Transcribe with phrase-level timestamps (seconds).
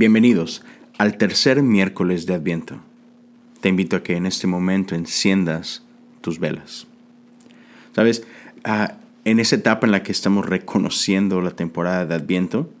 [0.00, 0.64] Bienvenidos
[0.96, 2.80] al tercer miércoles de Adviento.
[3.60, 5.84] Te invito a que en este momento enciendas
[6.22, 6.86] tus velas.
[7.94, 8.26] Sabes,
[8.64, 8.94] ah,
[9.26, 12.72] en esa etapa en la que estamos reconociendo la temporada de Adviento,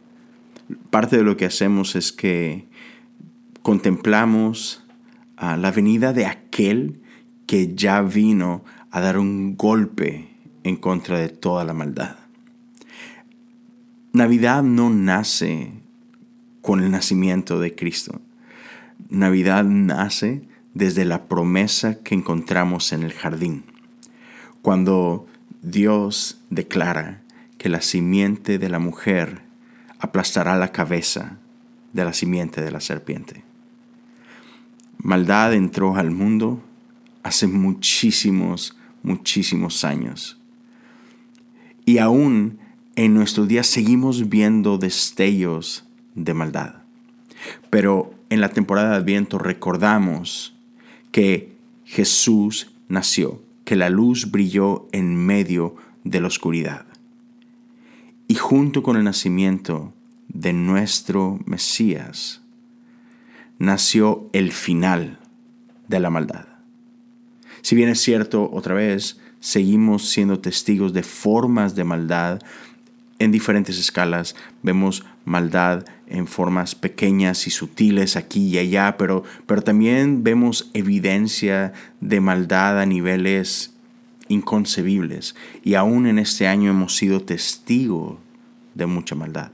[0.88, 2.64] parte de lo que hacemos es que
[3.60, 4.82] contemplamos
[5.36, 7.02] ah, la venida de aquel
[7.46, 10.30] que ya vino a dar un golpe
[10.64, 12.16] en contra de toda la maldad.
[14.14, 15.79] Navidad no nace
[16.62, 18.20] con el nacimiento de Cristo.
[19.08, 20.42] Navidad nace
[20.74, 23.64] desde la promesa que encontramos en el jardín,
[24.62, 25.26] cuando
[25.62, 27.22] Dios declara
[27.58, 29.42] que la simiente de la mujer
[29.98, 31.38] aplastará la cabeza
[31.92, 33.44] de la simiente de la serpiente.
[34.98, 36.62] Maldad entró al mundo
[37.22, 40.38] hace muchísimos, muchísimos años.
[41.84, 42.58] Y aún
[42.96, 46.76] en nuestros días seguimos viendo destellos de maldad.
[47.70, 50.54] Pero en la temporada de Adviento recordamos
[51.12, 56.86] que Jesús nació, que la luz brilló en medio de la oscuridad.
[58.28, 59.92] Y junto con el nacimiento
[60.28, 62.42] de nuestro Mesías,
[63.58, 65.18] nació el final
[65.88, 66.46] de la maldad.
[67.62, 72.40] Si bien es cierto, otra vez, seguimos siendo testigos de formas de maldad
[73.20, 74.34] en diferentes escalas.
[74.64, 81.72] Vemos maldad en formas pequeñas y sutiles aquí y allá, pero, pero también vemos evidencia
[82.00, 83.76] de maldad a niveles
[84.26, 85.36] inconcebibles.
[85.62, 88.18] Y aún en este año hemos sido testigos
[88.74, 89.52] de mucha maldad.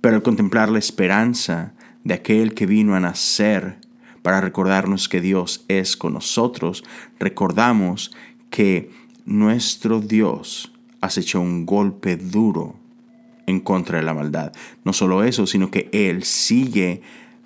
[0.00, 3.78] Pero al contemplar la esperanza de aquel que vino a nacer
[4.22, 6.82] para recordarnos que Dios es con nosotros,
[7.18, 8.12] recordamos
[8.50, 8.90] que
[9.26, 12.76] nuestro Dios has hecho un golpe duro
[13.46, 14.52] en contra de la maldad.
[14.84, 17.02] No solo eso, sino que Él sigue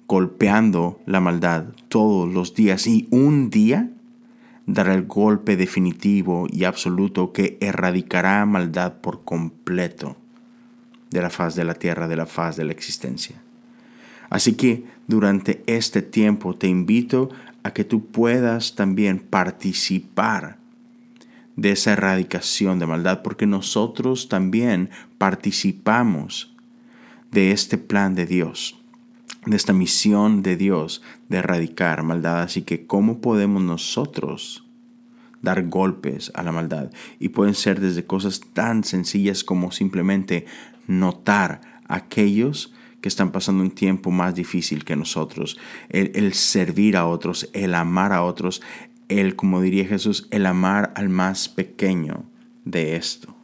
[0.06, 3.90] golpeando la maldad todos los días y un día
[4.66, 10.16] dará el golpe definitivo y absoluto que erradicará maldad por completo
[11.10, 13.40] de la faz de la tierra, de la faz de la existencia.
[14.30, 17.30] Así que durante este tiempo te invito
[17.62, 20.56] a que tú puedas también participar
[21.56, 26.54] de esa erradicación de maldad, porque nosotros también participamos
[27.30, 28.78] de este plan de Dios,
[29.46, 32.42] de esta misión de Dios de erradicar maldad.
[32.42, 34.64] Así que, ¿cómo podemos nosotros
[35.40, 36.90] dar golpes a la maldad?
[37.18, 40.46] Y pueden ser desde cosas tan sencillas como simplemente
[40.86, 45.58] notar a aquellos que están pasando un tiempo más difícil que nosotros,
[45.88, 48.62] el, el servir a otros, el amar a otros,
[49.20, 52.24] el, como diría Jesús, el amar al más pequeño
[52.64, 53.34] de esto.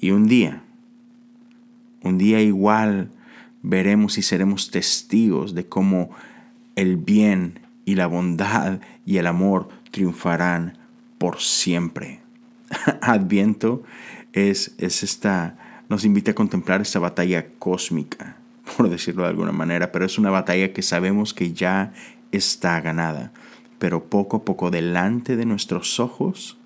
[0.00, 0.62] Y un día,
[2.02, 3.10] un día igual
[3.62, 6.10] veremos y seremos testigos de cómo
[6.74, 10.78] el bien y la bondad y el amor triunfarán
[11.18, 12.20] por siempre.
[13.00, 13.82] Adviento
[14.32, 15.56] es, es esta,
[15.88, 18.36] nos invita a contemplar esta batalla cósmica,
[18.76, 21.92] por decirlo de alguna manera, pero es una batalla que sabemos que ya
[22.32, 23.32] está ganada
[23.82, 26.56] pero poco a poco delante de nuestros ojos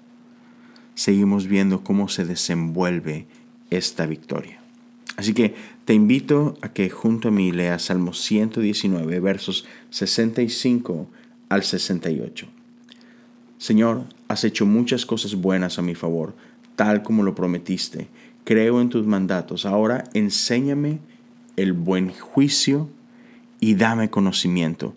[0.94, 3.24] seguimos viendo cómo se desenvuelve
[3.70, 4.60] esta victoria.
[5.16, 5.54] Así que
[5.86, 11.06] te invito a que junto a mí leas Salmo 119, versos 65
[11.48, 12.48] al 68.
[13.56, 16.36] Señor, has hecho muchas cosas buenas a mi favor,
[16.74, 18.08] tal como lo prometiste.
[18.44, 19.64] Creo en tus mandatos.
[19.64, 20.98] Ahora enséñame
[21.56, 22.90] el buen juicio
[23.58, 24.94] y dame conocimiento.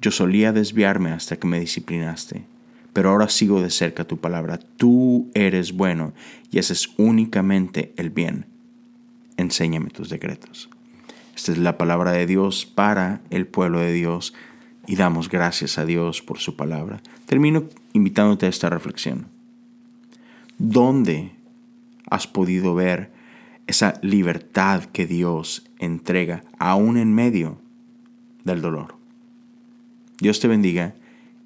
[0.00, 2.44] Yo solía desviarme hasta que me disciplinaste,
[2.92, 4.58] pero ahora sigo de cerca tu palabra.
[4.58, 6.12] Tú eres bueno
[6.50, 8.46] y haces únicamente el bien.
[9.36, 10.70] Enséñame tus decretos.
[11.34, 14.34] Esta es la palabra de Dios para el pueblo de Dios
[14.86, 17.00] y damos gracias a Dios por su palabra.
[17.26, 19.28] Termino invitándote a esta reflexión.
[20.58, 21.32] ¿Dónde
[22.10, 23.12] has podido ver
[23.66, 27.60] esa libertad que Dios entrega aún en medio
[28.44, 28.97] del dolor?
[30.20, 30.94] Dios te bendiga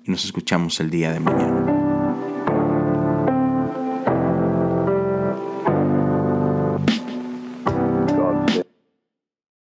[0.05, 1.62] y nos escuchamos el día de mañana.